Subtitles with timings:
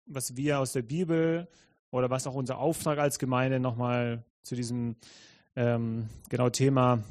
[0.05, 1.47] was wir aus der Bibel
[1.91, 4.95] oder was auch unser Auftrag als Gemeinde nochmal zu diesem
[5.55, 7.03] ähm, genau Thema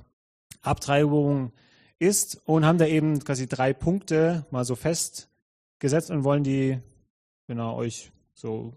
[0.61, 1.53] Abtreibung
[1.99, 6.81] ist und haben da eben quasi drei Punkte mal so festgesetzt und wollen die
[7.47, 8.75] genau euch so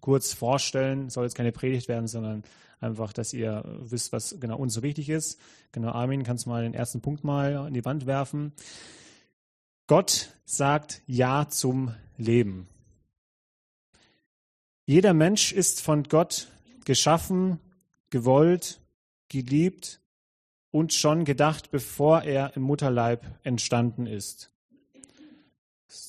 [0.00, 1.10] kurz vorstellen.
[1.10, 2.42] Soll jetzt keine Predigt werden, sondern
[2.80, 5.40] einfach, dass ihr wisst, was genau uns so wichtig ist.
[5.72, 8.52] Genau, Armin, kannst du mal den ersten Punkt mal an die Wand werfen.
[9.86, 12.68] Gott sagt Ja zum Leben.
[14.86, 16.48] Jeder Mensch ist von Gott
[16.84, 17.58] geschaffen,
[18.10, 18.80] gewollt,
[19.28, 20.00] geliebt
[20.70, 24.53] und schon gedacht, bevor er im Mutterleib entstanden ist.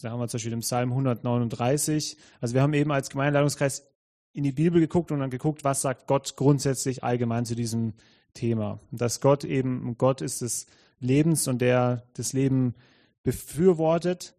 [0.02, 2.18] Da haben wir zum Beispiel im Psalm 139.
[2.42, 3.88] Also wir haben eben als Gemeindeleitungskreis
[4.34, 7.94] in die Bibel geguckt und dann geguckt, was sagt Gott grundsätzlich allgemein zu diesem
[8.34, 8.80] Thema.
[8.92, 10.68] Dass Gott eben Gott ist des
[11.00, 12.76] Lebens und der das Leben
[13.23, 14.36] befürwortet.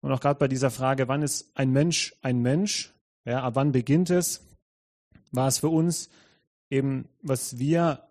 [0.00, 2.94] Und auch gerade bei dieser Frage, wann ist ein Mensch ein Mensch?
[3.24, 4.46] Ja, ab wann beginnt es?
[5.32, 6.10] War es für uns
[6.70, 8.08] eben, was wir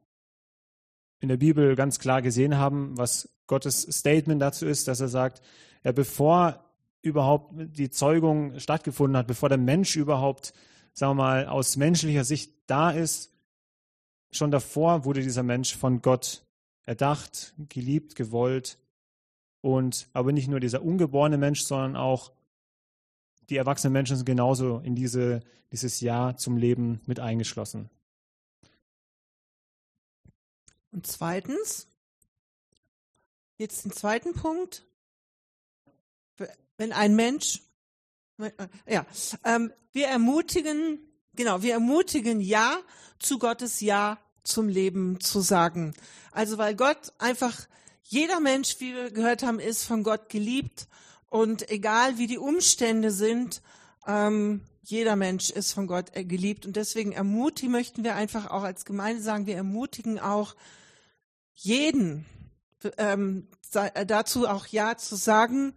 [1.19, 5.41] in der Bibel ganz klar gesehen haben, was Gottes Statement dazu ist, dass er sagt,
[5.83, 6.63] ja, bevor
[7.01, 10.53] überhaupt die Zeugung stattgefunden hat, bevor der Mensch überhaupt,
[10.93, 13.31] sagen wir mal, aus menschlicher Sicht da ist,
[14.31, 16.45] schon davor wurde dieser Mensch von Gott
[16.83, 18.77] erdacht, geliebt, gewollt
[19.61, 22.31] und aber nicht nur dieser ungeborene Mensch, sondern auch
[23.49, 25.41] die erwachsenen Menschen sind genauso in diese,
[25.71, 27.89] dieses Jahr zum Leben mit eingeschlossen.
[30.91, 31.87] Und zweitens,
[33.57, 34.85] jetzt den zweiten Punkt,
[36.77, 37.61] wenn ein Mensch,
[38.37, 38.51] äh,
[38.87, 39.05] ja,
[39.43, 40.99] ähm, wir ermutigen,
[41.35, 42.77] genau, wir ermutigen Ja
[43.19, 45.93] zu Gottes Ja zum Leben zu sagen.
[46.31, 47.67] Also weil Gott einfach,
[48.03, 50.87] jeder Mensch, wie wir gehört haben, ist von Gott geliebt
[51.29, 53.61] und egal wie die Umstände sind,
[54.07, 58.63] ähm, jeder Mensch ist von Gott äh, geliebt und deswegen ermutigen möchten wir einfach auch
[58.63, 60.55] als Gemeinde sagen, wir ermutigen auch
[61.53, 62.25] jeden
[62.97, 63.47] ähm,
[64.07, 65.75] dazu auch Ja zu sagen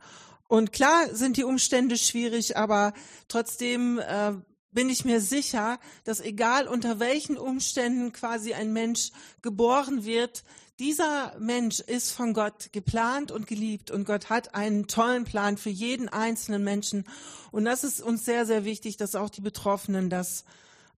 [0.52, 2.92] und klar sind die Umstände schwierig, aber
[3.26, 4.32] trotzdem äh,
[4.70, 10.44] bin ich mir sicher, dass egal unter welchen Umständen quasi ein Mensch geboren wird,
[10.78, 15.70] dieser Mensch ist von Gott geplant und geliebt und Gott hat einen tollen Plan für
[15.70, 17.08] jeden einzelnen Menschen.
[17.50, 20.44] Und das ist uns sehr, sehr wichtig, dass auch die Betroffenen das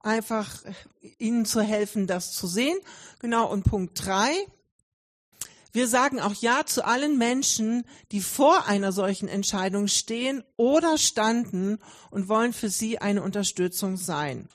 [0.00, 0.72] einfach äh,
[1.19, 2.78] ihnen zu helfen, das zu sehen.
[3.21, 3.48] Genau.
[3.53, 4.32] Und Punkt drei
[5.74, 11.78] wir sagen auch Ja zu allen Menschen, die vor einer solchen Entscheidung stehen oder standen
[12.10, 14.48] und wollen für sie eine Unterstützung sein.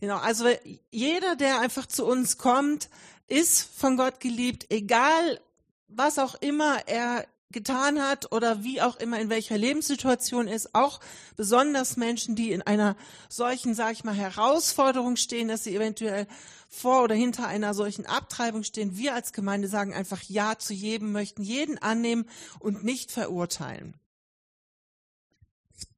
[0.00, 0.46] Genau, also
[0.90, 2.90] jeder, der einfach zu uns kommt,
[3.26, 5.40] ist von Gott geliebt, egal
[5.88, 11.00] was auch immer er getan hat oder wie auch immer in welcher Lebenssituation ist, auch
[11.36, 12.96] besonders Menschen, die in einer
[13.28, 16.26] solchen, sag ich mal, Herausforderung stehen, dass sie eventuell
[16.68, 18.96] vor oder hinter einer solchen Abtreibung stehen.
[18.96, 22.24] Wir als Gemeinde sagen einfach Ja zu jedem, möchten jeden annehmen
[22.58, 23.94] und nicht verurteilen.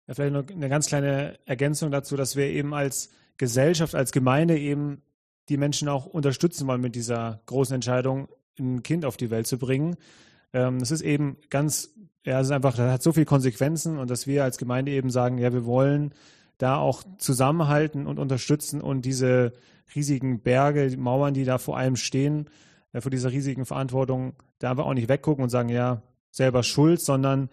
[0.07, 4.59] Ja, vielleicht noch eine ganz kleine Ergänzung dazu, dass wir eben als Gesellschaft, als Gemeinde
[4.59, 5.03] eben
[5.49, 8.29] die Menschen auch unterstützen wollen mit dieser großen Entscheidung,
[8.59, 9.97] ein Kind auf die Welt zu bringen.
[10.55, 11.95] Ähm, das ist eben ganz,
[12.25, 15.11] ja, es ist einfach, das hat so viele Konsequenzen und dass wir als Gemeinde eben
[15.11, 16.15] sagen, ja, wir wollen
[16.57, 19.53] da auch zusammenhalten und unterstützen und diese
[19.95, 22.49] riesigen Berge, die Mauern, die da vor allem stehen,
[22.93, 27.01] äh, vor dieser riesigen Verantwortung, da einfach auch nicht weggucken und sagen, ja, selber schuld,
[27.01, 27.51] sondern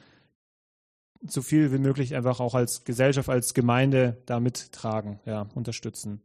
[1.24, 6.22] so viel wie möglich einfach auch als Gesellschaft, als Gemeinde da mittragen, ja, unterstützen.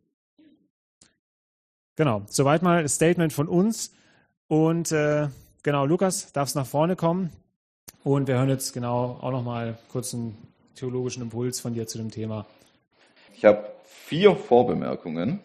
[1.97, 3.93] Genau, soweit mal das Statement von uns.
[4.49, 5.29] Und äh,
[5.67, 7.31] genau, Lukas, darfst nach vorne kommen.
[8.05, 10.39] Und wir hören jetzt genau auch nochmal kurz einen
[10.77, 12.47] theologischen Impuls von dir zu dem Thema.
[13.35, 15.41] Ich habe vier Vorbemerkungen.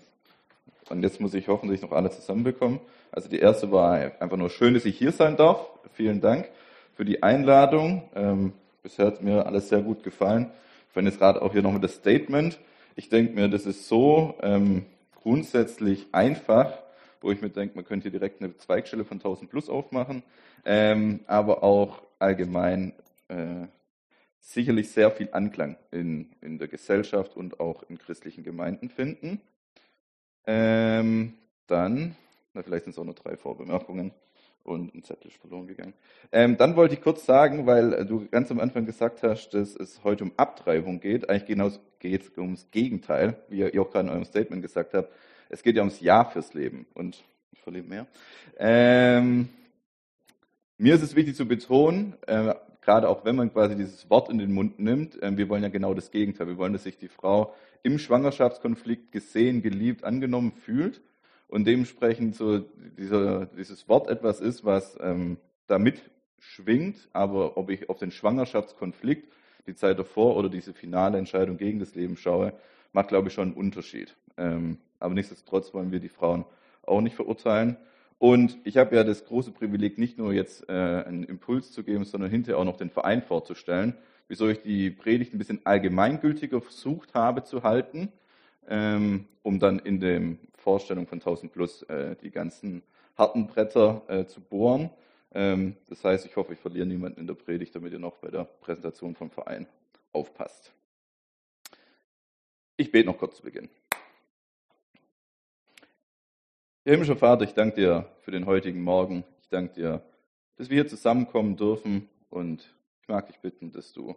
[0.90, 2.80] Und jetzt muss ich hoffentlich noch alle zusammenbekommen.
[3.12, 5.66] Also die erste war einfach nur schön, dass ich hier sein darf.
[5.96, 6.48] Vielen Dank
[6.94, 8.04] für die Einladung.
[8.14, 8.54] Ähm,
[8.84, 10.52] bisher hat mir alles sehr gut gefallen.
[10.88, 12.60] Ich fand jetzt gerade auch hier nochmal das Statement.
[12.96, 14.86] Ich denke mir, das ist so ähm,
[15.16, 16.74] grundsätzlich einfach
[17.22, 20.24] wo ich mir denke, man könnte direkt eine Zweigstelle von 1000 plus aufmachen,
[20.66, 22.94] ähm, aber auch allgemein
[23.30, 23.68] äh,
[24.40, 29.40] sicherlich sehr viel Anklang in, in der Gesellschaft und auch in christlichen Gemeinden finden.
[30.46, 31.36] Ähm,
[31.68, 32.16] dann,
[32.54, 34.12] na, vielleicht sind es auch nur drei Vorbemerkungen
[34.64, 35.94] und ein Zettel ist verloren gegangen.
[36.32, 40.04] Ähm, dann wollte ich kurz sagen, weil du ganz am Anfang gesagt hast, dass es
[40.04, 41.30] heute um Abtreibung geht.
[41.30, 45.12] Eigentlich genau geht es ums Gegenteil, wie ihr auch gerade in eurem Statement gesagt habt.
[45.52, 47.22] Es geht ja ums Ja fürs Leben und
[47.52, 48.08] ich verliere mehr.
[48.58, 49.50] Ähm,
[50.78, 54.38] mir ist es wichtig zu betonen, äh, gerade auch wenn man quasi dieses Wort in
[54.38, 56.48] den Mund nimmt, äh, wir wollen ja genau das Gegenteil.
[56.48, 57.54] Wir wollen, dass sich die Frau
[57.84, 61.02] im Schwangerschaftskonflikt gesehen, geliebt, angenommen fühlt
[61.50, 62.60] und dementsprechend so
[62.98, 65.36] dieser, dieses Wort etwas ist, was ähm,
[65.68, 69.30] da mitschwingt, aber ob ich auf den Schwangerschaftskonflikt,
[69.68, 72.54] die Zeit davor oder diese finale Entscheidung gegen das Leben schaue,
[72.94, 74.16] macht, glaube ich, schon einen Unterschied.
[74.38, 76.46] Ähm, aber nichtsdestotrotz wollen wir die Frauen
[76.84, 77.78] auch nicht verurteilen.
[78.18, 82.04] Und ich habe ja das große Privileg, nicht nur jetzt äh, einen Impuls zu geben,
[82.04, 83.96] sondern hinterher auch noch den Verein vorzustellen,
[84.28, 88.10] wieso ich die Predigt ein bisschen allgemeingültiger versucht habe zu halten,
[88.68, 92.84] ähm, um dann in dem Vorstellung von 1000 Plus äh, die ganzen
[93.18, 94.92] harten Bretter äh, zu bohren.
[95.34, 98.30] Ähm, das heißt, ich hoffe, ich verliere niemanden in der Predigt, damit ihr noch bei
[98.30, 99.66] der Präsentation vom Verein
[100.14, 100.72] aufpasst.
[102.82, 103.70] Ich bete noch kurz zu Beginn.
[106.84, 109.24] Herr himmlischer Vater, ich danke dir für den heutigen Morgen.
[109.40, 110.04] Ich danke dir,
[110.56, 114.16] dass wir hier zusammenkommen dürfen und ich mag dich bitten, dass du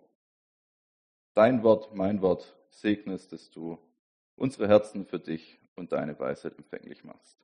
[1.34, 3.76] dein Wort, mein Wort segnest, dass du
[4.34, 7.36] unsere Herzen für dich und deine Weisheit empfänglich machst.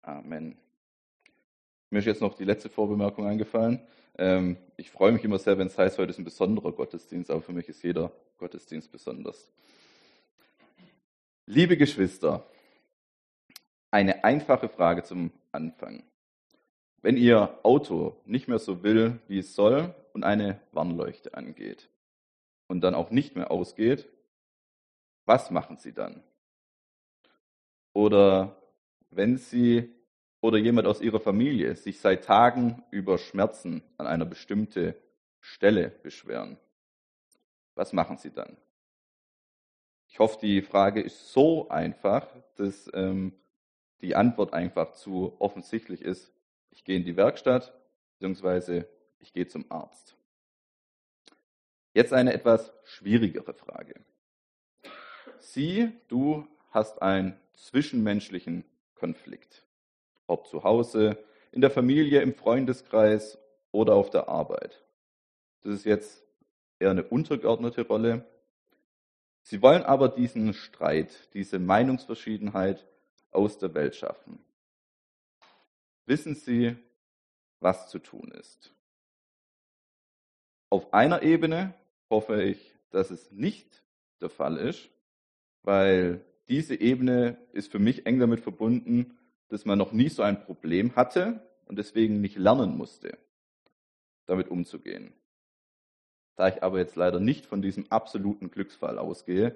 [0.00, 0.56] Amen.
[1.90, 3.82] Mir ist jetzt noch die letzte Vorbemerkung eingefallen.
[4.16, 7.42] Ähm, ich freue mich immer sehr, wenn es heißt, heute ist ein besonderer Gottesdienst, aber
[7.42, 9.50] für mich ist jeder Gottesdienst besonders.
[11.46, 12.46] Liebe Geschwister,
[13.90, 16.04] eine einfache Frage zum Anfang.
[17.02, 21.90] Wenn Ihr Auto nicht mehr so will, wie es soll und eine Warnleuchte angeht
[22.68, 24.08] und dann auch nicht mehr ausgeht,
[25.24, 26.22] was machen Sie dann?
[27.92, 28.62] Oder
[29.10, 29.92] wenn Sie
[30.40, 34.94] oder jemand aus Ihrer Familie sich seit Tagen über Schmerzen an einer bestimmten
[35.40, 36.56] Stelle beschweren,
[37.74, 38.56] was machen Sie dann?
[40.12, 43.32] Ich hoffe, die Frage ist so einfach, dass ähm,
[44.02, 46.34] die Antwort einfach zu offensichtlich ist.
[46.70, 47.72] Ich gehe in die Werkstatt,
[48.12, 48.86] beziehungsweise
[49.20, 50.14] ich gehe zum Arzt.
[51.94, 54.04] Jetzt eine etwas schwierigere Frage.
[55.38, 59.64] Sie, du hast einen zwischenmenschlichen Konflikt.
[60.26, 61.16] Ob zu Hause,
[61.52, 63.38] in der Familie, im Freundeskreis
[63.70, 64.84] oder auf der Arbeit.
[65.62, 66.22] Das ist jetzt
[66.78, 68.26] eher eine untergeordnete Rolle.
[69.42, 72.86] Sie wollen aber diesen Streit, diese Meinungsverschiedenheit
[73.30, 74.38] aus der Welt schaffen.
[76.06, 76.76] Wissen Sie,
[77.60, 78.72] was zu tun ist?
[80.70, 81.74] Auf einer Ebene
[82.08, 83.82] hoffe ich, dass es nicht
[84.20, 84.90] der Fall ist,
[85.62, 89.18] weil diese Ebene ist für mich eng damit verbunden,
[89.48, 93.18] dass man noch nie so ein Problem hatte und deswegen nicht lernen musste,
[94.26, 95.12] damit umzugehen.
[96.36, 99.54] Da ich aber jetzt leider nicht von diesem absoluten Glücksfall ausgehe,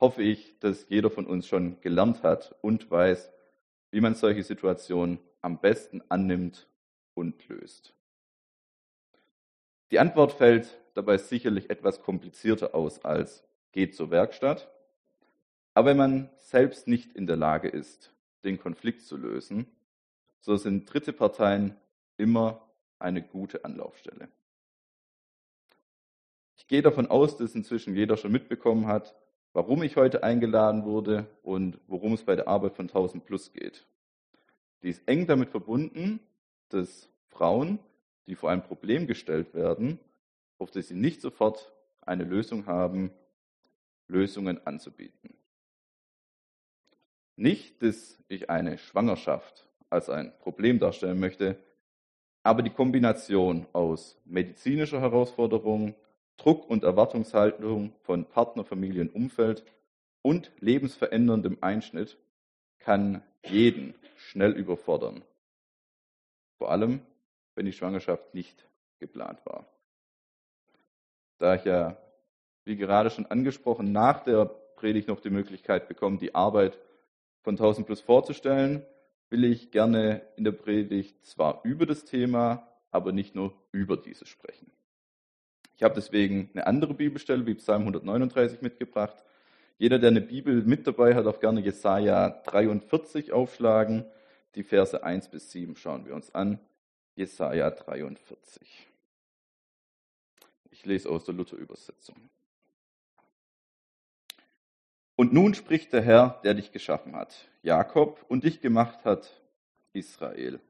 [0.00, 3.32] hoffe ich, dass jeder von uns schon gelernt hat und weiß,
[3.90, 6.66] wie man solche Situationen am besten annimmt
[7.14, 7.94] und löst.
[9.90, 14.70] Die Antwort fällt dabei sicherlich etwas komplizierter aus als geht zur Werkstatt.
[15.74, 18.12] Aber wenn man selbst nicht in der Lage ist,
[18.44, 19.66] den Konflikt zu lösen,
[20.40, 21.76] so sind dritte Parteien
[22.16, 24.28] immer eine gute Anlaufstelle.
[26.64, 29.14] Ich gehe davon aus, dass inzwischen jeder schon mitbekommen hat,
[29.52, 33.86] warum ich heute eingeladen wurde und worum es bei der Arbeit von 1000 Plus geht.
[34.82, 36.20] Die ist eng damit verbunden,
[36.70, 37.80] dass Frauen,
[38.26, 39.98] die vor ein Problem gestellt werden,
[40.56, 43.10] auf das sie nicht sofort eine Lösung haben,
[44.08, 45.34] Lösungen anzubieten.
[47.36, 51.58] Nicht, dass ich eine Schwangerschaft als ein Problem darstellen möchte,
[52.42, 55.94] aber die Kombination aus medizinischer Herausforderung,
[56.36, 59.64] Druck und Erwartungshaltung von Partner, Familie und Umfeld
[60.22, 62.18] und lebensveränderndem Einschnitt
[62.78, 65.22] kann jeden schnell überfordern.
[66.58, 67.00] Vor allem,
[67.54, 68.66] wenn die Schwangerschaft nicht
[68.98, 69.66] geplant war.
[71.38, 71.96] Da ich ja,
[72.64, 76.78] wie gerade schon angesprochen, nach der Predigt noch die Möglichkeit bekomme, die Arbeit
[77.42, 78.84] von 1000 Plus vorzustellen,
[79.30, 84.28] will ich gerne in der Predigt zwar über das Thema, aber nicht nur über dieses
[84.28, 84.70] sprechen.
[85.76, 89.24] Ich habe deswegen eine andere Bibelstelle wie Psalm 139 mitgebracht.
[89.78, 94.04] Jeder, der eine Bibel mit dabei hat, darf gerne Jesaja 43 aufschlagen.
[94.54, 96.60] die Verse 1 bis 7 schauen wir uns an.
[97.16, 98.86] Jesaja 43.
[100.70, 102.16] Ich lese aus der Luther-Übersetzung.
[105.16, 109.30] Und nun spricht der Herr, der dich geschaffen hat, Jakob, und dich gemacht hat,
[109.92, 110.60] Israel.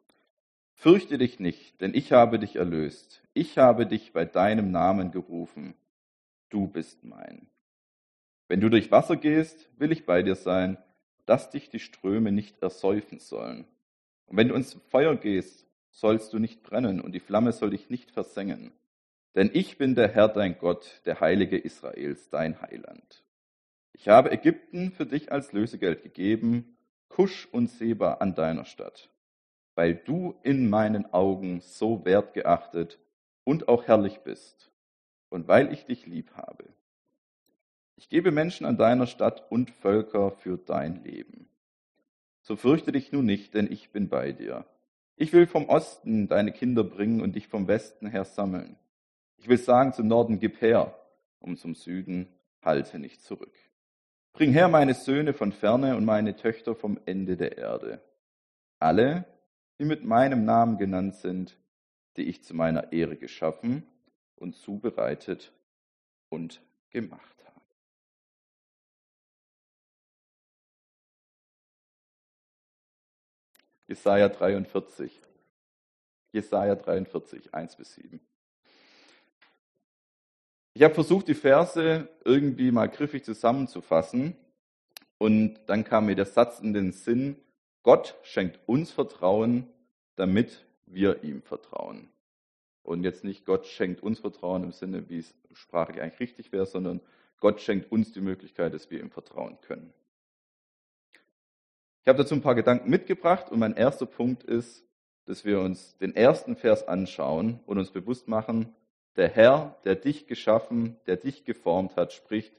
[0.74, 3.22] Fürchte dich nicht, denn ich habe dich erlöst.
[3.32, 5.74] Ich habe dich bei deinem Namen gerufen.
[6.50, 7.48] Du bist mein.
[8.48, 10.76] Wenn du durch Wasser gehst, will ich bei dir sein,
[11.26, 13.66] dass dich die Ströme nicht ersäufen sollen.
[14.26, 17.88] Und wenn du ins Feuer gehst, sollst du nicht brennen und die Flamme soll dich
[17.88, 18.72] nicht versengen.
[19.34, 23.24] Denn ich bin der Herr dein Gott, der Heilige Israels, dein Heiland.
[23.92, 26.76] Ich habe Ägypten für dich als Lösegeld gegeben,
[27.08, 29.08] Kusch und Seba an deiner Stadt,
[29.74, 32.98] weil du in meinen Augen so wertgeachtet
[33.44, 34.70] und auch herrlich bist
[35.28, 36.64] und weil ich dich lieb habe.
[37.96, 41.48] Ich gebe Menschen an deiner Stadt und Völker für dein Leben.
[42.42, 44.66] So fürchte dich nun nicht, denn ich bin bei dir.
[45.16, 48.76] Ich will vom Osten deine Kinder bringen und dich vom Westen her sammeln.
[49.36, 50.98] Ich will sagen zum Norden, gib her,
[51.38, 52.28] um zum Süden,
[52.62, 53.54] halte nicht zurück.
[54.32, 58.00] Bring her meine Söhne von ferne und meine Töchter vom Ende der Erde.
[58.80, 59.24] Alle,
[59.78, 61.56] die mit meinem Namen genannt sind,
[62.16, 63.86] die ich zu meiner Ehre geschaffen
[64.36, 65.52] und zubereitet
[66.28, 67.34] und gemacht.
[73.86, 75.20] Jesaja 43.
[76.32, 78.20] Jesaja 43, 1 bis 7.
[80.72, 84.36] Ich habe versucht, die Verse irgendwie mal griffig zusammenzufassen.
[85.18, 87.36] Und dann kam mir der Satz in den Sinn,
[87.84, 89.68] Gott schenkt uns Vertrauen,
[90.16, 92.08] damit wir ihm vertrauen.
[92.82, 96.66] Und jetzt nicht Gott schenkt uns Vertrauen im Sinne, wie es sprachlich eigentlich richtig wäre,
[96.66, 97.00] sondern
[97.40, 99.92] Gott schenkt uns die Möglichkeit, dass wir ihm vertrauen können.
[102.02, 104.84] Ich habe dazu ein paar Gedanken mitgebracht und mein erster Punkt ist,
[105.26, 108.74] dass wir uns den ersten Vers anschauen und uns bewusst machen,
[109.16, 112.54] der Herr, der dich geschaffen, der dich geformt hat, spricht,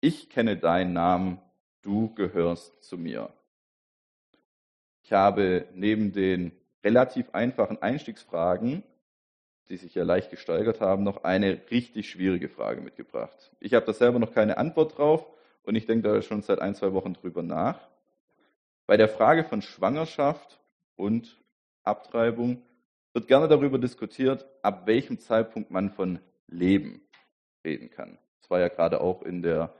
[0.00, 1.40] ich kenne deinen Namen,
[1.82, 3.32] du gehörst zu mir.
[5.12, 6.52] Ich habe neben den
[6.82, 8.82] relativ einfachen Einstiegsfragen,
[9.68, 13.52] die sich ja leicht gesteigert haben, noch eine richtig schwierige Frage mitgebracht.
[13.60, 15.26] Ich habe da selber noch keine Antwort drauf
[15.64, 17.78] und ich denke da schon seit ein, zwei Wochen drüber nach.
[18.86, 20.58] Bei der Frage von Schwangerschaft
[20.96, 21.38] und
[21.84, 22.62] Abtreibung
[23.12, 27.02] wird gerne darüber diskutiert, ab welchem Zeitpunkt man von Leben
[27.66, 28.16] reden kann.
[28.40, 29.74] Das war ja gerade auch in, der,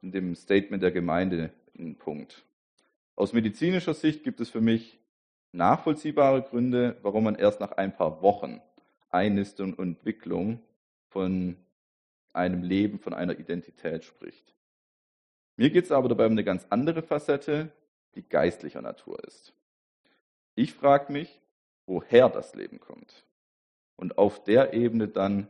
[0.00, 2.46] in dem Statement der Gemeinde ein Punkt.
[3.14, 4.98] Aus medizinischer Sicht gibt es für mich
[5.52, 8.60] nachvollziehbare Gründe, warum man erst nach ein paar Wochen
[9.10, 10.60] Einnistung und Entwicklung
[11.08, 11.56] von
[12.32, 14.54] einem Leben, von einer Identität spricht.
[15.56, 17.70] Mir geht es aber dabei um eine ganz andere Facette,
[18.14, 19.52] die geistlicher Natur ist.
[20.54, 21.40] Ich frage mich,
[21.86, 23.26] woher das Leben kommt
[23.96, 25.48] und auf der Ebene dann,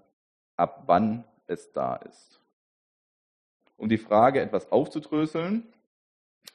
[0.57, 2.40] ab wann es da ist.
[3.76, 5.73] Um die Frage etwas aufzudröseln,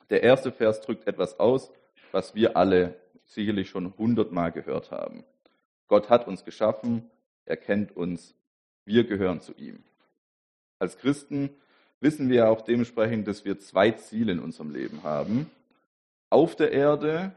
[0.10, 1.72] der erste Vers drückt etwas aus,
[2.12, 2.96] was wir alle
[3.26, 5.24] sicherlich schon hundertmal gehört haben.
[5.88, 7.10] Gott hat uns geschaffen,
[7.46, 8.36] er kennt uns,
[8.86, 9.84] wir gehören zu ihm.
[10.80, 11.50] Als Christen
[12.00, 15.50] wissen wir auch dementsprechend, dass wir zwei Ziele in unserem Leben haben
[16.30, 17.34] auf der Erde,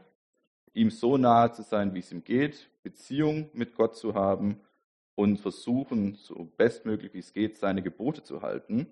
[0.73, 4.59] ihm so nahe zu sein, wie es ihm geht, Beziehung mit Gott zu haben
[5.15, 8.87] und versuchen, so bestmöglich wie es geht, seine Gebote zu halten,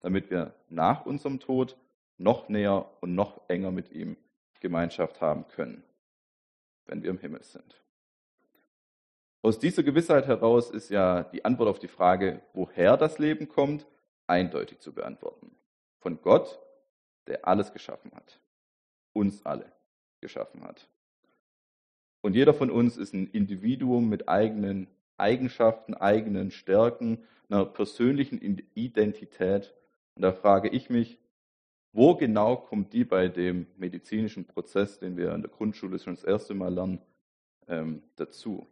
[0.00, 1.76] damit wir nach unserem Tod
[2.18, 4.16] noch näher und noch enger mit ihm
[4.60, 5.84] Gemeinschaft haben können,
[6.86, 7.82] wenn wir im Himmel sind.
[9.42, 13.86] Aus dieser Gewissheit heraus ist ja die Antwort auf die Frage, woher das Leben kommt,
[14.26, 15.54] eindeutig zu beantworten.
[15.98, 16.58] Von Gott,
[17.26, 18.40] der alles geschaffen hat
[19.14, 19.72] uns alle
[20.20, 20.88] geschaffen hat.
[22.20, 28.40] Und jeder von uns ist ein Individuum mit eigenen Eigenschaften, eigenen Stärken, einer persönlichen
[28.74, 29.74] Identität.
[30.14, 31.18] Und da frage ich mich,
[31.94, 36.24] wo genau kommt die bei dem medizinischen Prozess, den wir in der Grundschule schon das
[36.24, 37.00] erste Mal lernen,
[37.68, 38.66] ähm, dazu?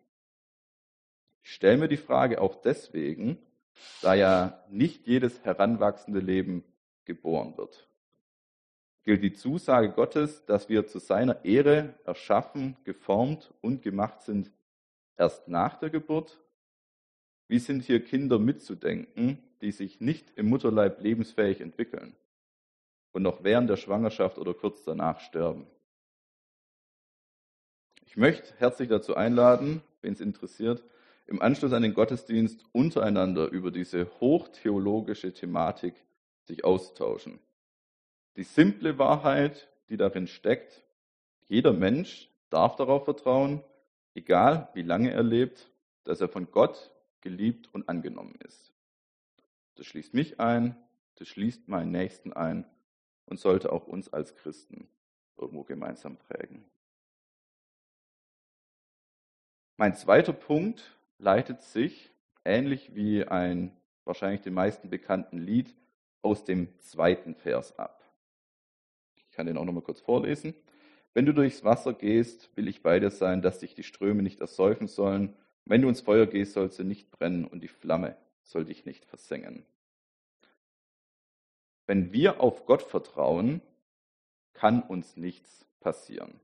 [1.42, 3.38] Ich stelle mir die Frage auch deswegen,
[4.02, 6.62] da ja nicht jedes heranwachsende Leben
[7.06, 7.88] geboren wird
[9.04, 14.50] gilt die Zusage Gottes, dass wir zu seiner Ehre erschaffen, geformt und gemacht sind,
[15.16, 16.40] erst nach der Geburt?
[17.48, 22.14] Wie sind hier Kinder mitzudenken, die sich nicht im Mutterleib lebensfähig entwickeln
[23.12, 25.66] und noch während der Schwangerschaft oder kurz danach sterben?
[28.06, 30.84] Ich möchte herzlich dazu einladen, wen es interessiert,
[31.26, 35.94] im Anschluss an den Gottesdienst untereinander über diese hochtheologische Thematik
[36.42, 37.38] sich austauschen.
[38.36, 40.82] Die simple Wahrheit, die darin steckt,
[41.52, 43.62] Jeder Mensch darf darauf vertrauen,
[44.14, 45.70] egal wie lange er lebt,
[46.04, 46.90] dass er von Gott
[47.20, 48.72] geliebt und angenommen ist.
[49.74, 50.76] Das schließt mich ein,
[51.16, 52.64] das schließt meinen Nächsten ein
[53.32, 54.90] und sollte auch uns als Christen
[55.38, 56.66] irgendwo gemeinsam prägen.
[59.78, 62.10] Mein zweiter Punkt leitet sich,
[62.44, 63.74] ähnlich wie ein
[64.04, 65.74] wahrscheinlich den meisten bekannten Lied,
[66.20, 68.04] aus dem zweiten Vers ab.
[69.16, 70.52] Ich kann den auch noch mal kurz vorlesen.
[71.14, 74.42] Wenn du durchs Wasser gehst, will ich bei dir sein, dass dich die Ströme nicht
[74.42, 75.34] ersäufen sollen.
[75.64, 79.06] Wenn du ins Feuer gehst, sollst du nicht brennen und die Flamme soll dich nicht
[79.06, 79.64] versengen.
[81.86, 83.60] Wenn wir auf Gott vertrauen,
[84.52, 86.40] kann uns nichts passieren.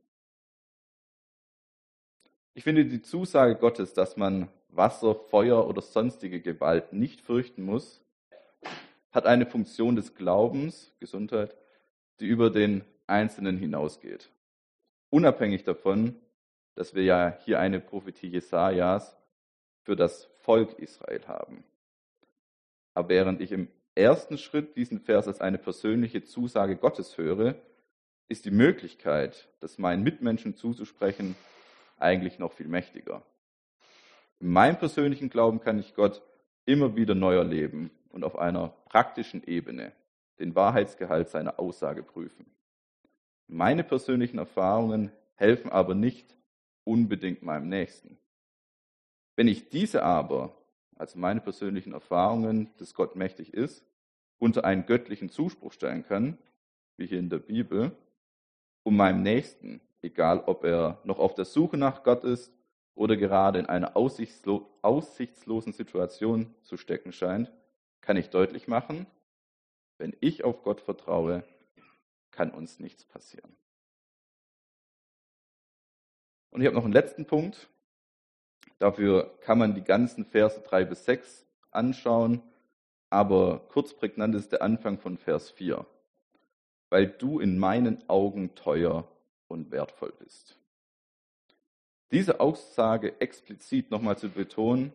[2.55, 8.03] Ich finde die Zusage Gottes, dass man Wasser, Feuer oder sonstige Gewalt nicht fürchten muss,
[9.13, 11.57] hat eine Funktion des Glaubens, Gesundheit,
[12.21, 14.31] die über den Einzelnen hinausgeht.
[15.11, 16.17] Unabhängig davon,
[16.75, 19.17] dass wir ja hier eine Prophetie Jesajas
[19.83, 21.65] für das Volk Israel haben.
[22.95, 23.69] Aber während ich im
[23.99, 27.57] ersten Schritt diesen Vers als eine persönliche Zusage Gottes höre,
[28.29, 31.35] ist die Möglichkeit, das meinen Mitmenschen zuzusprechen,
[31.99, 33.23] eigentlich noch viel mächtiger.
[34.41, 36.23] In meinem persönlichen Glauben kann ich Gott
[36.65, 39.93] immer wieder neu erleben und auf einer praktischen Ebene
[40.39, 42.47] den Wahrheitsgehalt seiner Aussage prüfen.
[43.49, 46.37] Meine persönlichen Erfahrungen helfen aber nicht
[46.85, 48.19] unbedingt meinem Nächsten.
[49.35, 50.58] Wenn ich diese aber,
[50.99, 53.85] also meine persönlichen Erfahrungen, dass Gott mächtig ist,
[54.39, 56.39] unter einen göttlichen Zuspruch stellen kann,
[56.97, 57.93] wie hier in der Bibel,
[58.83, 62.53] um meinem Nächsten, egal ob er noch auf der Suche nach Gott ist
[62.95, 67.53] oder gerade in einer aussichtslosen Situation zu stecken scheint,
[68.01, 69.07] kann ich deutlich machen,
[69.99, 71.45] wenn ich auf Gott vertraue,
[72.31, 73.57] kann uns nichts passieren.
[76.51, 77.69] Und ich habe noch einen letzten Punkt.
[78.79, 82.43] Dafür kann man die ganzen Verse 3 bis 6 anschauen,
[83.11, 85.85] aber kurz prägnant ist der Anfang von Vers 4.
[86.91, 89.07] Weil du in meinen Augen teuer
[89.49, 90.59] und wertvoll bist.
[92.11, 94.93] Diese Aussage explizit nochmal zu betonen,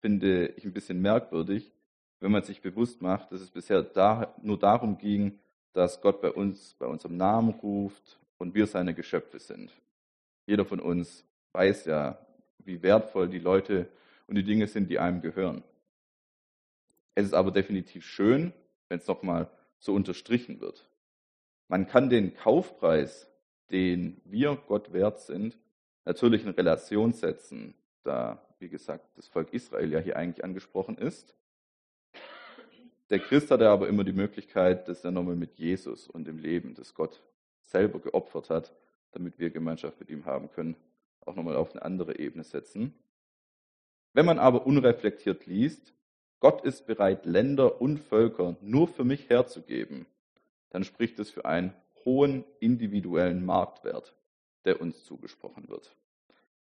[0.00, 1.72] finde ich ein bisschen merkwürdig,
[2.20, 5.38] wenn man sich bewusst macht, dass es bisher da, nur darum ging,
[5.72, 9.72] dass Gott bei uns, bei unserem Namen ruft und wir seine Geschöpfe sind.
[10.46, 12.18] Jeder von uns weiß ja,
[12.64, 13.88] wie wertvoll die Leute
[14.26, 15.62] und die Dinge sind, die einem gehören.
[17.14, 18.52] Es ist aber definitiv schön,
[18.88, 20.88] wenn es nochmal so unterstrichen wird.
[21.68, 23.30] Man kann den Kaufpreis,
[23.70, 25.58] den wir Gott wert sind,
[26.04, 31.34] natürlich in Relation setzen, da, wie gesagt, das Volk Israel ja hier eigentlich angesprochen ist.
[33.10, 36.74] Der Christ hatte aber immer die Möglichkeit, dass er nochmal mit Jesus und dem Leben,
[36.74, 37.20] das Gott
[37.60, 38.72] selber geopfert hat,
[39.12, 40.76] damit wir Gemeinschaft mit ihm haben können,
[41.26, 42.94] auch nochmal auf eine andere Ebene setzen.
[44.12, 45.94] Wenn man aber unreflektiert liest,
[46.40, 50.06] Gott ist bereit, Länder und Völker nur für mich herzugeben,
[50.70, 54.14] dann spricht es für einen hohen individuellen Marktwert,
[54.64, 55.94] der uns zugesprochen wird.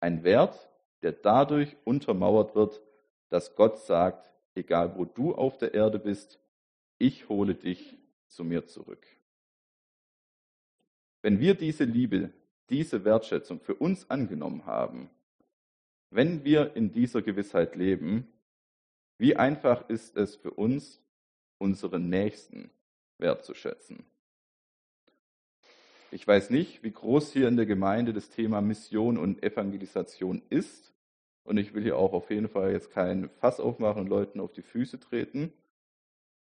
[0.00, 0.70] Ein Wert,
[1.02, 2.80] der dadurch untermauert wird,
[3.28, 6.40] dass Gott sagt, egal wo du auf der Erde bist,
[6.98, 9.06] ich hole dich zu mir zurück.
[11.22, 12.32] Wenn wir diese Liebe,
[12.70, 15.10] diese Wertschätzung für uns angenommen haben,
[16.10, 18.26] wenn wir in dieser Gewissheit leben,
[19.18, 21.02] wie einfach ist es für uns,
[21.58, 22.70] unseren Nächsten
[23.18, 24.04] wertzuschätzen?
[26.10, 30.94] Ich weiß nicht, wie groß hier in der Gemeinde das Thema Mission und Evangelisation ist.
[31.44, 34.52] Und ich will hier auch auf jeden Fall jetzt kein Fass aufmachen und Leuten auf
[34.52, 35.52] die Füße treten.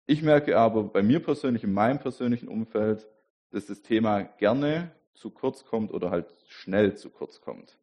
[0.07, 3.09] Ich merke aber bei mir persönlich, in meinem persönlichen Umfeld,
[3.51, 7.79] dass das Thema gerne zu kurz kommt oder halt schnell zu kurz kommt.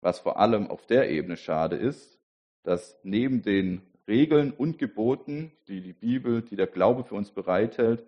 [0.00, 2.18] Was vor allem auf der Ebene schade ist,
[2.62, 8.04] dass neben den Regeln und Geboten, die die Bibel, die der Glaube für uns bereithält,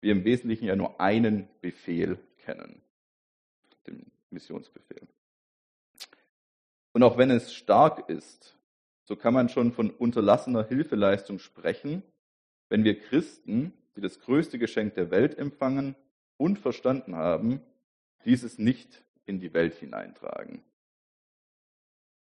[0.00, 2.82] wir im Wesentlichen ja nur einen Befehl kennen,
[3.86, 5.08] den Missionsbefehl.
[6.92, 8.56] Und auch wenn es stark ist,
[9.04, 12.02] so kann man schon von unterlassener Hilfeleistung sprechen,
[12.68, 15.96] wenn wir Christen, die das größte Geschenk der Welt empfangen
[16.38, 17.60] und verstanden haben,
[18.24, 20.62] dieses nicht in die Welt hineintragen.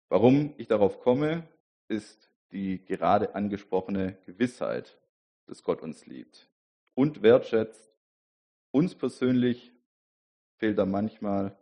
[0.09, 1.47] Warum ich darauf komme,
[1.87, 4.97] ist die gerade angesprochene Gewissheit,
[5.45, 6.49] dass Gott uns liebt
[6.95, 7.89] und wertschätzt.
[8.71, 9.71] Uns persönlich
[10.57, 11.57] fehlt da manchmal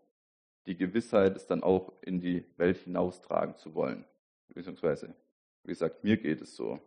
[0.65, 4.05] die Gewissheit, es dann auch in die Welt hinaustragen zu wollen.
[4.47, 5.15] Beziehungsweise,
[5.63, 6.79] wie gesagt, mir geht es so.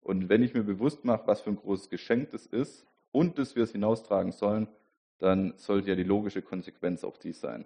[0.00, 3.54] Und wenn ich mir bewusst mache, was für ein großes Geschenk das ist und dass
[3.54, 4.66] wir es hinaustragen sollen,
[5.18, 7.64] dann sollte ja die logische Konsequenz auch die sein,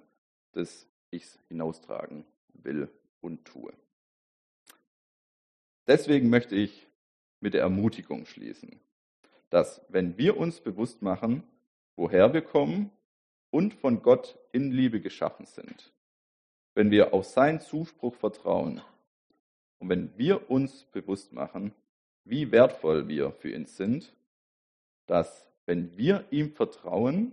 [0.53, 3.73] dass ich es hinaustragen will und tue.
[5.87, 6.87] Deswegen möchte ich
[7.41, 8.81] mit der Ermutigung schließen,
[9.51, 11.45] dass wenn wir uns bewusst machen,
[11.95, 12.91] woher wir kommen
[13.51, 15.93] und von Gott in Liebe geschaffen sind,
[16.75, 18.83] wenn wir auf seinen Zuspruch vertrauen
[19.79, 21.73] und wenn wir uns bewusst machen,
[22.25, 24.13] wie wertvoll wir für ihn sind,
[25.07, 27.33] dass wenn wir ihm vertrauen,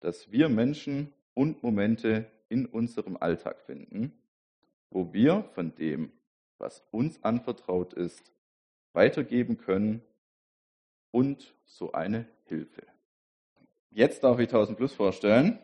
[0.00, 4.12] dass wir Menschen und Momente in unserem Alltag finden,
[4.90, 6.12] wo wir von dem,
[6.58, 8.32] was uns anvertraut ist,
[8.92, 10.02] weitergeben können
[11.10, 12.82] und so eine Hilfe.
[13.90, 15.58] Jetzt darf ich 1000 Plus vorstellen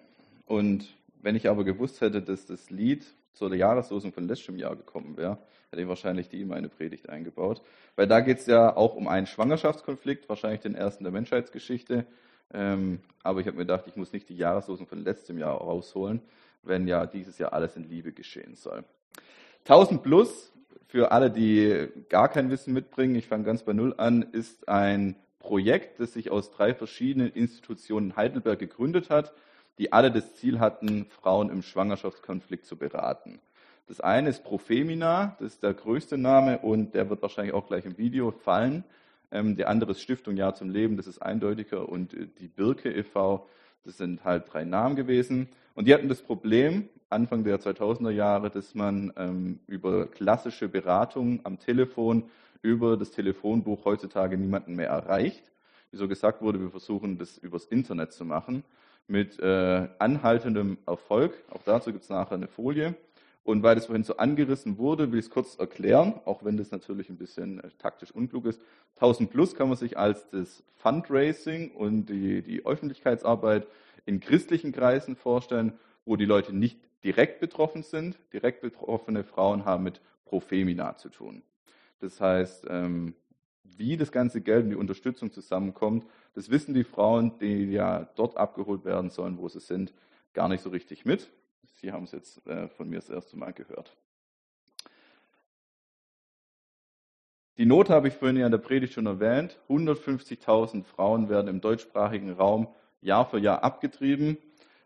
[0.47, 5.17] und wenn ich aber gewusst hätte, dass das Lied zur Jahreslosung von letztem Jahr gekommen
[5.17, 5.39] wäre,
[5.71, 7.63] hätte ich wahrscheinlich die in meine Predigt eingebaut.
[7.97, 12.07] Weil da geht es ja auch um einen Schwangerschaftskonflikt, wahrscheinlich den ersten der Menschheitsgeschichte.
[12.53, 16.23] Ähm, aber ich habe mir gedacht, ich muss nicht die Jahreslosung von letztem Jahr rausholen,
[16.63, 18.85] wenn ja dieses Jahr alles in Liebe geschehen soll.
[19.65, 20.53] 1000 plus
[20.87, 25.17] für alle, die gar kein Wissen mitbringen, ich fange ganz bei Null an, ist ein
[25.41, 29.33] Projekt, das sich aus drei verschiedenen Institutionen in Heidelberg gegründet hat,
[29.79, 33.41] die alle das Ziel hatten, Frauen im Schwangerschaftskonflikt zu beraten.
[33.87, 37.85] Das eine ist Profemina, das ist der größte Name und der wird wahrscheinlich auch gleich
[37.85, 38.85] im Video fallen.
[39.31, 42.91] Ähm, der andere ist Stiftung Ja zum Leben, das ist eindeutiger und äh, die Birke
[42.91, 43.47] e.V.,
[43.85, 45.49] das sind halt drei Namen gewesen.
[45.75, 51.41] Und die hatten das Problem, Anfang der 2000er Jahre, dass man ähm, über klassische Beratung
[51.45, 52.25] am Telefon,
[52.63, 55.53] über das Telefonbuch heutzutage niemanden mehr erreicht.
[55.91, 58.65] Wie so gesagt wurde, wir versuchen das übers Internet zu machen
[59.07, 61.35] mit äh, anhaltendem Erfolg.
[61.51, 62.95] Auch dazu gibt es nachher eine Folie.
[63.45, 66.71] Und weil das vorhin so angerissen wurde, will ich es kurz erklären, auch wenn das
[66.71, 68.61] natürlich ein bisschen äh, taktisch unklug ist.
[68.97, 73.67] 1000 Plus kann man sich als das Fundraising und die, die Öffentlichkeitsarbeit
[74.07, 75.75] in christlichen Kreisen vorstellen,
[76.07, 78.17] wo die Leute nicht direkt betroffen sind.
[78.33, 81.43] Direkt betroffene Frauen haben mit Profemina zu tun.
[82.01, 83.15] Das heißt, ähm,
[83.63, 88.37] wie das ganze Geld und die Unterstützung zusammenkommt, das wissen die Frauen, die ja dort
[88.37, 89.93] abgeholt werden sollen, wo sie sind,
[90.33, 91.31] gar nicht so richtig mit.
[91.81, 93.97] Sie haben es jetzt äh, von mir das erste Mal gehört.
[97.57, 99.61] Die Not habe ich vorhin ja in der Predigt schon erwähnt.
[99.69, 102.67] 150.000 Frauen werden im deutschsprachigen Raum
[103.01, 104.39] Jahr für Jahr abgetrieben.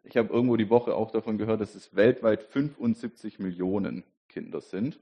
[0.02, 4.98] Ich habe irgendwo die Woche auch davon gehört, dass es weltweit 75 Millionen Kinder sind.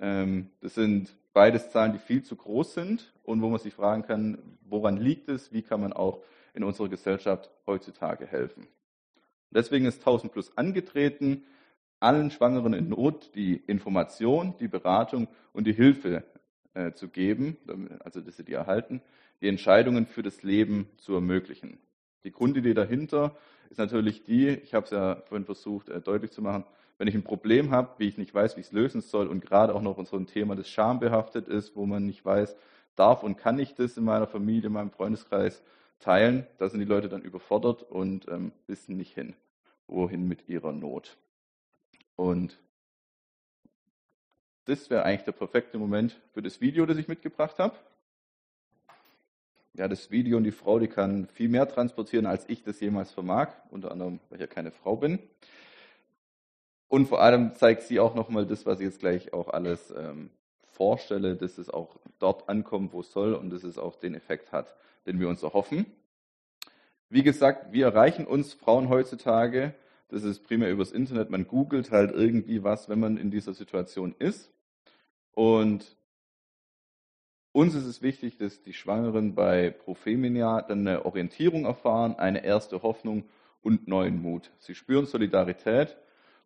[0.00, 4.02] Ähm, das sind beides Zahlen, die viel zu groß sind und wo man sich fragen
[4.02, 6.22] kann, woran liegt es, wie kann man auch
[6.54, 8.66] in unserer Gesellschaft heutzutage helfen.
[9.50, 11.44] Deswegen ist 1000 Plus angetreten,
[12.00, 16.24] allen Schwangeren in Not die Information, die Beratung und die Hilfe
[16.74, 17.56] äh, zu geben,
[18.00, 19.02] also dass sie die erhalten,
[19.40, 21.78] die Entscheidungen für das Leben zu ermöglichen.
[22.24, 23.36] Die Grundidee dahinter
[23.70, 26.64] ist natürlich die, ich habe es ja vorhin versucht äh, deutlich zu machen,
[26.98, 29.40] wenn ich ein Problem habe, wie ich nicht weiß, wie ich es lösen soll und
[29.44, 32.56] gerade auch noch so ein Thema, das schambehaftet ist, wo man nicht weiß,
[32.96, 35.62] darf und kann ich das in meiner Familie, in meinem Freundeskreis
[35.98, 39.34] teilen, da sind die Leute dann überfordert und ähm, wissen nicht hin
[39.92, 41.16] wohin mit ihrer Not.
[42.16, 42.58] Und
[44.64, 47.76] das wäre eigentlich der perfekte Moment für das Video, das ich mitgebracht habe.
[49.74, 53.10] Ja, das Video und die Frau, die kann viel mehr transportieren, als ich das jemals
[53.10, 55.18] vermag, unter anderem, weil ich ja keine Frau bin.
[56.92, 60.28] Und vor allem zeigt sie auch nochmal das, was ich jetzt gleich auch alles ähm,
[60.72, 64.52] vorstelle, dass es auch dort ankommt, wo es soll und dass es auch den Effekt
[64.52, 64.76] hat,
[65.06, 65.86] den wir uns erhoffen.
[67.08, 69.74] Wie gesagt, wir erreichen uns Frauen heutzutage
[70.12, 71.30] das ist primär übers Internet.
[71.30, 74.52] Man googelt halt irgendwie was, wenn man in dieser Situation ist.
[75.32, 75.96] Und
[77.52, 82.82] uns ist es wichtig, dass die Schwangeren bei Profemia dann eine Orientierung erfahren, eine erste
[82.82, 83.24] Hoffnung
[83.62, 84.50] und neuen Mut.
[84.58, 85.96] Sie spüren Solidarität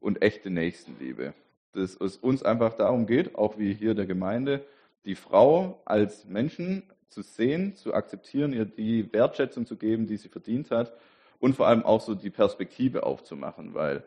[0.01, 1.35] und echte Nächstenliebe.
[1.73, 4.65] Dass es uns einfach darum geht, auch wie hier der Gemeinde,
[5.05, 10.29] die Frau als Menschen zu sehen, zu akzeptieren, ihr die Wertschätzung zu geben, die sie
[10.29, 10.93] verdient hat
[11.39, 14.05] und vor allem auch so die Perspektive aufzumachen, weil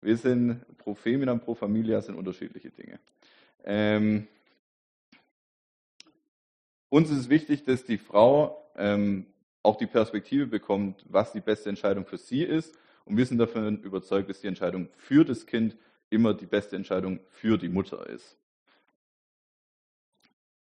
[0.00, 2.98] wir sind pro Femina pro Familia sind unterschiedliche Dinge.
[3.64, 4.26] Ähm,
[6.88, 9.26] uns ist wichtig, dass die Frau ähm,
[9.62, 12.76] auch die Perspektive bekommt, was die beste Entscheidung für sie ist.
[13.04, 15.76] Und wir sind davon überzeugt, dass die Entscheidung für das Kind
[16.10, 18.36] immer die beste Entscheidung für die Mutter ist.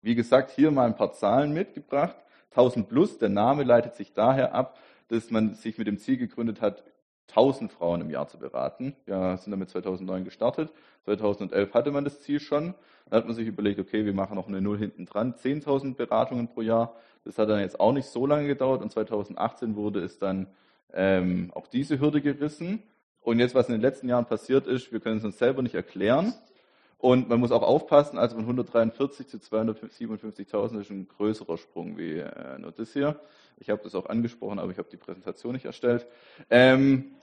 [0.02, 2.16] Wie gesagt, hier mal ein paar Zahlen mitgebracht.
[2.52, 6.62] 1000 plus, der Name leitet sich daher ab, dass man sich mit dem Ziel gegründet
[6.62, 6.84] hat,
[7.30, 8.96] 1000 Frauen im Jahr zu beraten.
[9.06, 10.72] Wir sind damit 2009 gestartet.
[11.06, 12.74] 2011 hatte man das Ziel schon.
[13.06, 15.34] Dann hat man sich überlegt, okay, wir machen noch eine Null hinten dran.
[15.36, 16.96] 10.000 Beratungen pro Jahr.
[17.24, 18.82] Das hat dann jetzt auch nicht so lange gedauert.
[18.82, 20.48] Und 2018 wurde es dann
[20.94, 22.84] ähm, auch diese Hürde gerissen.
[23.22, 25.76] Und jetzt, was in den letzten Jahren passiert ist, wir können es uns selber nicht
[25.76, 26.34] erklären.
[26.98, 32.20] Und man muss auch aufpassen, also von 143 zu 257.000 ist ein größerer Sprung wie
[32.20, 33.20] äh, nur das hier.
[33.58, 36.06] Ich habe das auch angesprochen, aber ich habe die Präsentation nicht erstellt.
[36.50, 37.16] Ähm,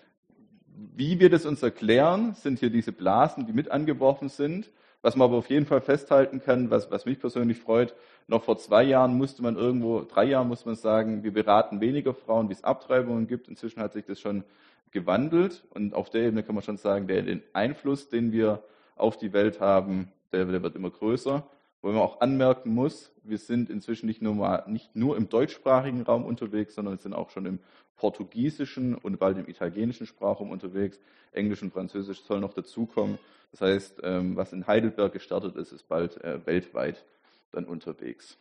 [0.96, 4.70] wie wir das uns erklären, sind hier diese Blasen, die mit angeworfen sind.
[5.02, 7.94] Was man aber auf jeden Fall festhalten kann, was, was mich persönlich freut,
[8.26, 12.14] noch vor zwei Jahren musste man irgendwo, drei Jahren muss man sagen, wir beraten weniger
[12.14, 13.48] Frauen, wie es Abtreibungen gibt.
[13.48, 14.44] Inzwischen hat sich das schon
[14.90, 18.62] gewandelt und auf der Ebene kann man schon sagen, der, den Einfluss, den wir
[18.96, 21.46] auf die Welt haben, der, der wird immer größer.
[21.80, 26.02] Wo man auch anmerken muss, wir sind inzwischen nicht nur, mal, nicht nur im deutschsprachigen
[26.02, 27.60] Raum unterwegs, sondern sind auch schon im
[27.96, 30.98] portugiesischen und bald im italienischen Sprachraum unterwegs.
[31.32, 33.18] Englisch und Französisch soll noch dazukommen.
[33.52, 37.04] Das heißt, ähm, was in Heidelberg gestartet ist, ist bald äh, weltweit
[37.52, 38.36] dann unterwegs.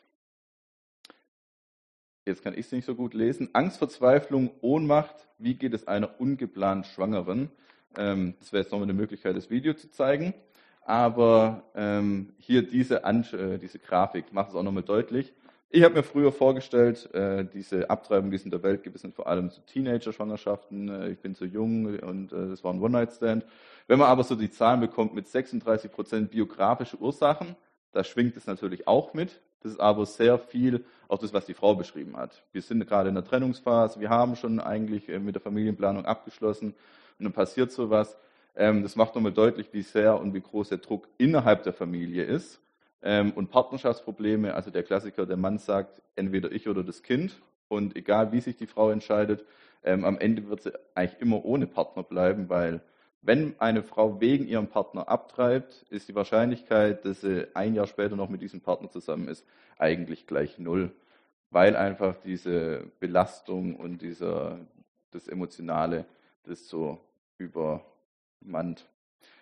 [2.26, 3.50] Jetzt kann ich es nicht so gut lesen.
[3.54, 5.16] Angst, Verzweiflung, Ohnmacht.
[5.38, 7.50] Wie geht es einer ungeplant Schwangeren?
[7.96, 10.34] Ähm, das wäre jetzt nochmal eine Möglichkeit, das Video zu zeigen.
[10.88, 15.34] Aber ähm, hier diese, äh, diese Grafik macht es auch nochmal deutlich.
[15.70, 19.14] Ich habe mir früher vorgestellt, äh, diese Abtreibung, die es in der Welt gibt, sind
[19.14, 20.88] vor allem so Teenager-Schwangerschaften.
[20.88, 23.46] Äh, ich bin zu jung und äh, das war ein One-Night-Stand.
[23.88, 27.58] Wenn man aber so die Zahlen bekommt mit 36 Prozent biografische Ursachen,
[27.92, 29.42] da schwingt es natürlich auch mit.
[29.64, 32.46] Das ist aber sehr viel auch das, was die Frau beschrieben hat.
[32.54, 36.76] Wir sind gerade in der Trennungsphase, wir haben schon eigentlich äh, mit der Familienplanung abgeschlossen
[37.20, 38.16] und dann passiert sowas.
[38.58, 42.24] Ähm, das macht nochmal deutlich, wie sehr und wie groß der Druck innerhalb der Familie
[42.24, 42.60] ist.
[43.04, 47.40] Ähm, und Partnerschaftsprobleme, also der Klassiker, der Mann sagt, entweder ich oder das Kind.
[47.68, 49.46] Und egal wie sich die Frau entscheidet,
[49.84, 52.82] ähm, am Ende wird sie eigentlich immer ohne Partner bleiben, weil
[53.22, 58.16] wenn eine Frau wegen ihrem Partner abtreibt, ist die Wahrscheinlichkeit, dass sie ein Jahr später
[58.16, 59.46] noch mit diesem Partner zusammen ist,
[59.78, 60.92] eigentlich gleich null,
[61.52, 64.60] weil einfach diese Belastung und dieser,
[65.12, 66.06] das Emotionale
[66.44, 67.00] das so
[68.42, 68.86] übermannt.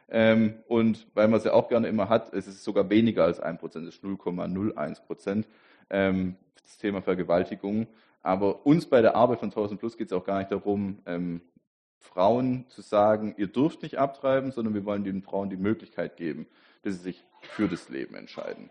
[0.07, 3.41] Ähm, und weil man es ja auch gerne immer hat, es ist sogar weniger als
[3.41, 5.47] 1%, es ist 0,01 Prozent.
[5.89, 7.87] Ähm, das Thema Vergewaltigung.
[8.21, 11.41] Aber uns bei der Arbeit von 1000 Plus geht es auch gar nicht darum, ähm,
[11.99, 16.47] Frauen zu sagen, ihr dürft nicht abtreiben, sondern wir wollen den Frauen die Möglichkeit geben,
[16.83, 18.69] dass sie sich für das Leben entscheiden.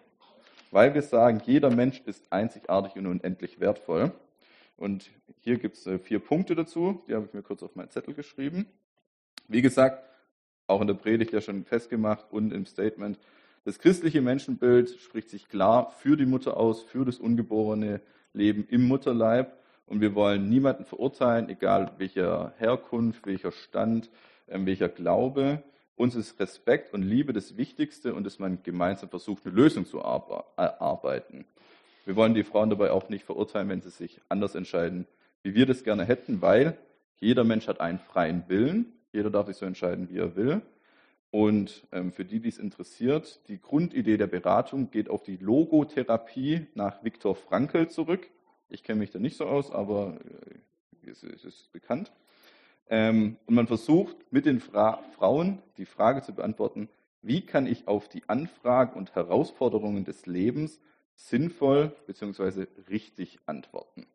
[0.70, 4.12] Weil wir sagen, jeder Mensch ist einzigartig und unendlich wertvoll.
[4.76, 5.10] Und
[5.40, 8.14] hier gibt es äh, vier Punkte dazu, die habe ich mir kurz auf meinen Zettel
[8.14, 8.66] geschrieben.
[9.46, 10.02] Wie gesagt,
[10.66, 13.18] auch in der Predigt ja schon festgemacht und im Statement.
[13.64, 18.00] Das christliche Menschenbild spricht sich klar für die Mutter aus, für das ungeborene
[18.32, 19.56] Leben im Mutterleib.
[19.86, 24.10] Und wir wollen niemanden verurteilen, egal welcher Herkunft, welcher Stand,
[24.48, 25.62] ähm, welcher Glaube.
[25.96, 29.98] Uns ist Respekt und Liebe das Wichtigste und dass man gemeinsam versucht, eine Lösung zu
[29.98, 31.44] erarbeiten.
[32.04, 35.06] Wir wollen die Frauen dabei auch nicht verurteilen, wenn sie sich anders entscheiden,
[35.42, 36.76] wie wir das gerne hätten, weil
[37.20, 40.60] jeder Mensch hat einen freien Willen jeder darf sich so entscheiden, wie er will.
[41.30, 46.66] Und ähm, für die, die es interessiert, die Grundidee der Beratung geht auf die Logotherapie
[46.74, 48.28] nach Viktor Frankl zurück.
[48.68, 50.18] Ich kenne mich da nicht so aus, aber
[51.02, 52.12] äh, es, es ist bekannt.
[52.88, 56.88] Ähm, und man versucht mit den Fra Frauen die Frage zu beantworten,
[57.22, 60.80] wie kann ich auf die Anfragen und Herausforderungen des Lebens
[61.16, 62.66] sinnvoll bzw.
[62.90, 64.06] richtig antworten.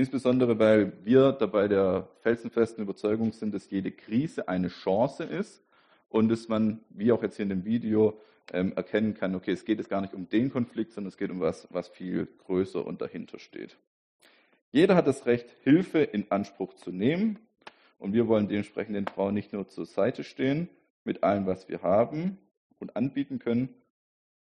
[0.00, 5.62] Insbesondere, weil wir dabei der felsenfesten Überzeugung sind, dass jede Krise eine Chance ist
[6.08, 8.18] und dass man, wie auch jetzt hier in dem Video,
[8.50, 11.30] ähm, erkennen kann, okay, es geht jetzt gar nicht um den Konflikt, sondern es geht
[11.30, 13.76] um was, was viel größer und dahinter steht.
[14.72, 17.38] Jeder hat das Recht, Hilfe in Anspruch zu nehmen
[17.98, 20.70] und wir wollen dementsprechend den Frauen nicht nur zur Seite stehen
[21.04, 22.38] mit allem, was wir haben
[22.78, 23.68] und anbieten können.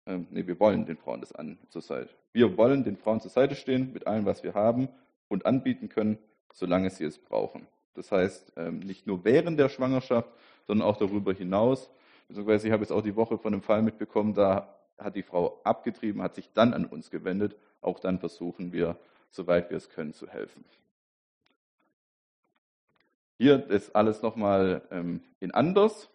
[0.05, 2.11] Ähm, nee, wir wollen den Frauen das an zur Seite.
[2.31, 4.87] Wir wollen den Frauen zur Seite stehen mit allem, was wir haben
[5.29, 6.17] und anbieten können,
[6.51, 7.67] solange sie es brauchen.
[7.93, 10.29] Das heißt, ähm, nicht nur während der Schwangerschaft,
[10.67, 11.89] sondern auch darüber hinaus.
[12.27, 15.61] Beziehungsweise ich habe jetzt auch die Woche von einem Fall mitbekommen, da hat die Frau
[15.63, 17.55] abgetrieben, hat sich dann an uns gewendet.
[17.81, 18.97] Auch dann versuchen wir,
[19.31, 20.65] soweit wir es können, zu helfen.
[23.37, 26.09] Hier ist alles nochmal ähm, in anders.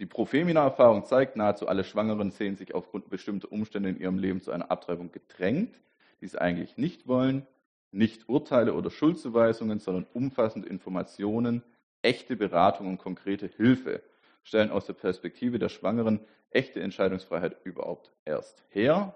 [0.00, 4.50] Die Profemina-Erfahrung zeigt, nahezu alle Schwangeren sehen sich aufgrund bestimmter Umstände in ihrem Leben zu
[4.50, 5.78] einer Abtreibung gedrängt,
[6.20, 7.46] die sie eigentlich nicht wollen.
[7.92, 11.62] Nicht Urteile oder Schuldzuweisungen, sondern umfassende Informationen,
[12.02, 14.02] echte Beratung und konkrete Hilfe
[14.42, 19.14] stellen aus der Perspektive der Schwangeren echte Entscheidungsfreiheit überhaupt erst her.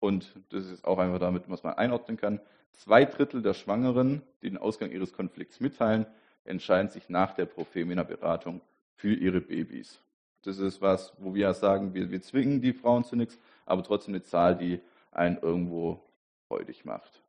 [0.00, 2.40] Und das ist auch einfach damit, was man einordnen kann.
[2.72, 6.06] Zwei Drittel der Schwangeren, die den Ausgang ihres Konflikts mitteilen,
[6.44, 8.60] entscheiden sich nach der Profemina-Beratung
[8.94, 10.00] für ihre Babys.
[10.42, 13.84] Das ist was, wo wir ja sagen, wir, wir zwingen die Frauen zu nichts, aber
[13.84, 14.80] trotzdem eine Zahl, die
[15.12, 16.02] einen irgendwo
[16.48, 17.22] freudig macht.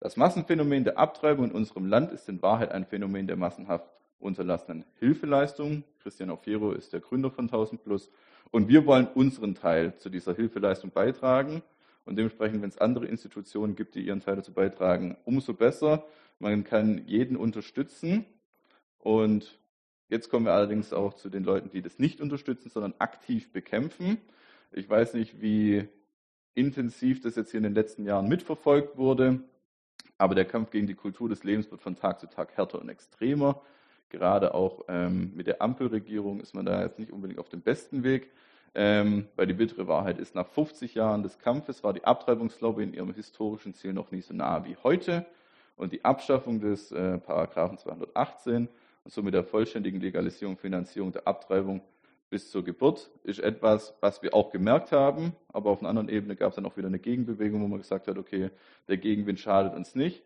[0.00, 3.88] Das Massenphänomen der Abtreibung in unserem Land ist in Wahrheit ein Phänomen der massenhaft
[4.20, 5.82] unterlassenen Hilfeleistung.
[6.02, 8.08] Christian Ofiero ist der Gründer von 1000 Plus.
[8.52, 11.62] Und wir wollen unseren Teil zu dieser Hilfeleistung beitragen.
[12.04, 16.04] Und dementsprechend, wenn es andere Institutionen gibt, die ihren Teil dazu beitragen, umso besser.
[16.38, 18.24] Man kann jeden unterstützen.
[18.98, 19.58] Und
[20.08, 24.18] jetzt kommen wir allerdings auch zu den Leuten, die das nicht unterstützen, sondern aktiv bekämpfen.
[24.70, 25.88] Ich weiß nicht, wie
[26.54, 29.40] intensiv das jetzt hier in den letzten Jahren mitverfolgt wurde.
[30.18, 32.88] Aber der Kampf gegen die Kultur des Lebens wird von Tag zu Tag härter und
[32.88, 33.62] extremer.
[34.10, 38.02] Gerade auch ähm, mit der Ampelregierung ist man da jetzt nicht unbedingt auf dem besten
[38.02, 38.30] Weg.
[38.74, 42.94] Ähm, weil die bittere Wahrheit ist, nach 50 Jahren des Kampfes war die Abtreibungslobby in
[42.94, 45.24] ihrem historischen Ziel noch nie so nah wie heute.
[45.76, 48.68] Und die Abschaffung des äh, Paragraphen 218
[49.04, 51.80] und somit der vollständigen Legalisierung und Finanzierung der Abtreibung
[52.30, 56.36] bis zur Geburt ist etwas, was wir auch gemerkt haben, aber auf einer anderen Ebene
[56.36, 58.50] gab es dann auch wieder eine Gegenbewegung, wo man gesagt hat, okay,
[58.86, 60.22] der Gegenwind schadet uns nicht,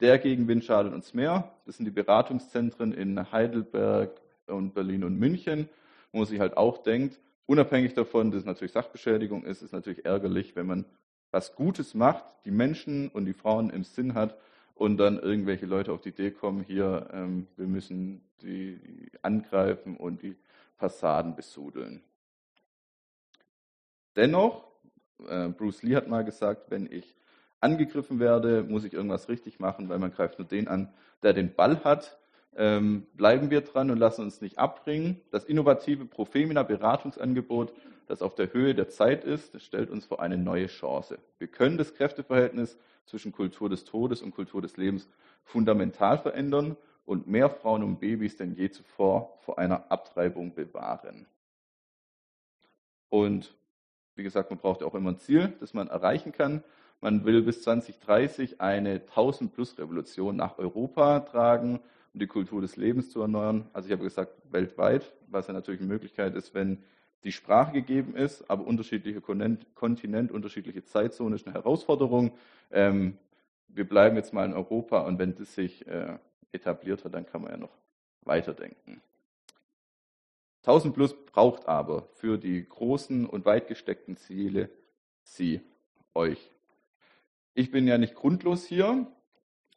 [0.00, 1.52] der Gegenwind schadet uns mehr.
[1.66, 5.68] Das sind die Beratungszentren in Heidelberg und Berlin und München,
[6.12, 10.04] wo man sich halt auch denkt, unabhängig davon, dass es natürlich Sachbeschädigung ist, ist natürlich
[10.04, 10.84] ärgerlich, wenn man
[11.30, 14.36] was Gutes macht, die Menschen und die Frauen im Sinn hat
[14.74, 18.78] und dann irgendwelche Leute auf die Idee kommen, hier, ähm, wir müssen die
[19.22, 20.36] angreifen und die
[20.76, 22.02] Fassaden besudeln.
[24.16, 24.64] Dennoch,
[25.28, 27.14] äh, Bruce Lee hat mal gesagt, wenn ich
[27.60, 31.54] angegriffen werde, muss ich irgendwas richtig machen, weil man greift nur den an, der den
[31.54, 32.18] Ball hat.
[32.56, 35.20] Ähm, bleiben wir dran und lassen uns nicht abbringen.
[35.32, 37.72] Das innovative Profemina Beratungsangebot,
[38.06, 41.18] das auf der Höhe der Zeit ist, stellt uns vor eine neue Chance.
[41.38, 45.08] Wir können das Kräfteverhältnis zwischen Kultur des Todes und Kultur des Lebens
[45.42, 51.26] fundamental verändern und mehr Frauen und Babys denn je zuvor vor einer Abtreibung bewahren.
[53.08, 53.54] Und
[54.16, 56.62] wie gesagt, man braucht auch immer ein Ziel, das man erreichen kann.
[57.00, 61.80] Man will bis 2030 eine 1000-Plus-Revolution nach Europa tragen,
[62.12, 63.68] um die Kultur des Lebens zu erneuern.
[63.72, 66.82] Also ich habe gesagt, weltweit, was ja natürlich eine Möglichkeit ist, wenn
[67.24, 72.32] die Sprache gegeben ist, aber unterschiedliche Kontinent, unterschiedliche Zeitzonen ist eine Herausforderung.
[72.70, 73.18] Ähm,
[73.68, 76.18] wir bleiben jetzt mal in Europa und wenn das sich äh,
[76.54, 77.76] etabliert hat, dann kann man ja noch
[78.22, 79.02] weiterdenken.
[80.62, 84.70] 1000 Plus braucht aber für die großen und weit gesteckten Ziele
[85.22, 85.60] Sie,
[86.14, 86.50] euch.
[87.54, 89.06] Ich bin ja nicht grundlos hier,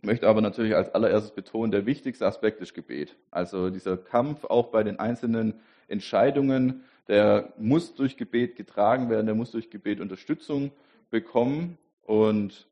[0.02, 3.16] möchte aber natürlich als allererstes betonen, der wichtigste Aspekt ist Gebet.
[3.32, 9.36] Also dieser Kampf auch bei den einzelnen Entscheidungen, der muss durch Gebet getragen werden, der
[9.36, 10.72] muss durch Gebet Unterstützung
[11.10, 12.68] bekommen und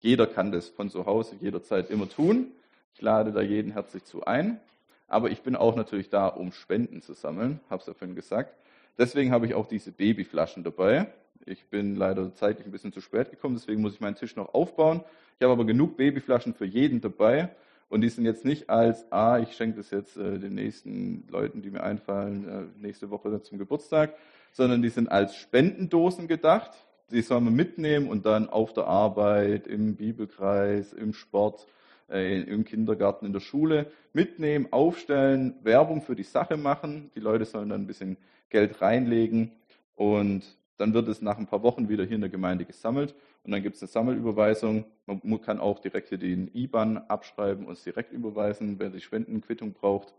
[0.00, 2.52] jeder kann das von zu Hause jederzeit immer tun.
[2.96, 4.58] Ich lade da jeden herzlich zu ein.
[5.06, 8.54] Aber ich bin auch natürlich da, um Spenden zu sammeln, habe es ja vorhin gesagt.
[8.96, 11.08] Deswegen habe ich auch diese Babyflaschen dabei.
[11.44, 14.54] Ich bin leider zeitlich ein bisschen zu spät gekommen, deswegen muss ich meinen Tisch noch
[14.54, 15.04] aufbauen.
[15.38, 17.50] Ich habe aber genug Babyflaschen für jeden dabei.
[17.90, 21.60] Und die sind jetzt nicht als, ah, ich schenke das jetzt äh, den nächsten Leuten,
[21.60, 24.14] die mir einfallen, äh, nächste Woche zum Geburtstag,
[24.52, 26.70] sondern die sind als Spendendosen gedacht.
[27.10, 31.66] Die soll man mitnehmen und dann auf der Arbeit, im Bibelkreis, im Sport
[32.10, 37.10] äh, im Kindergarten, in der Schule mitnehmen, aufstellen, Werbung für die Sache machen.
[37.14, 38.16] Die Leute sollen dann ein bisschen
[38.50, 39.52] Geld reinlegen
[39.94, 40.44] und
[40.78, 43.14] dann wird es nach ein paar Wochen wieder hier in der Gemeinde gesammelt
[43.44, 44.84] und dann gibt es eine Sammelüberweisung.
[45.06, 49.72] Man kann auch direkt hier den IBAN abschreiben und es direkt überweisen, wer die Spendenquittung
[49.72, 50.14] braucht.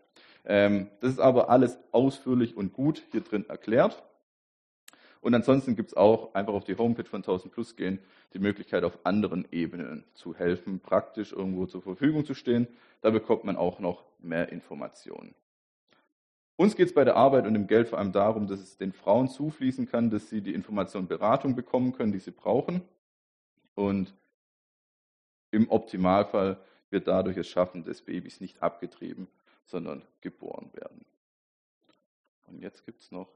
[0.45, 4.03] Ähm, das ist aber alles ausführlich und gut hier drin erklärt.
[5.27, 7.99] Und ansonsten gibt es auch einfach auf die Homepage von 1000 Plus gehen,
[8.33, 12.65] die Möglichkeit auf anderen Ebenen zu helfen, praktisch irgendwo zur Verfügung zu stehen.
[13.01, 15.35] Da bekommt man auch noch mehr Informationen.
[16.55, 18.93] Uns geht es bei der Arbeit und dem Geld vor allem darum, dass es den
[18.93, 22.81] Frauen zufließen kann, dass sie die Information und Beratung bekommen können, die sie brauchen.
[23.75, 24.15] Und
[25.51, 26.57] im Optimalfall
[26.89, 29.27] wird dadurch es schaffen, dass Babys nicht abgetrieben,
[29.65, 31.03] sondern geboren werden.
[32.45, 33.27] Und jetzt gibt es noch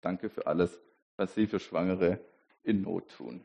[0.00, 0.80] Danke für alles,
[1.18, 2.20] was Sie für Schwangere
[2.62, 3.44] in Not tun.